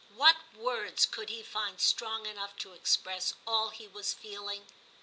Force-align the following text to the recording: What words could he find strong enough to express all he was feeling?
What 0.15 0.37
words 0.55 1.05
could 1.05 1.29
he 1.29 1.43
find 1.43 1.79
strong 1.79 2.25
enough 2.25 2.55
to 2.61 2.73
express 2.73 3.35
all 3.45 3.69
he 3.69 3.87
was 3.87 4.15
feeling? 4.15 4.65